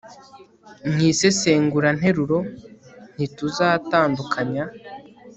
[0.89, 2.37] mu isesenguranteruro
[3.15, 4.63] ntituzatandukanya